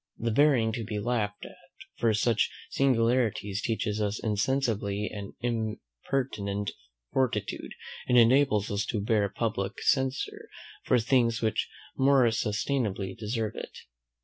[0.17, 1.57] The bearing to be laughed at
[1.97, 6.71] for such singularities, teaches us insensibly an impertinent
[7.13, 7.75] fortitude,
[8.07, 10.49] and enables us to bear public censure
[10.85, 13.77] for things which more substantially deserve it."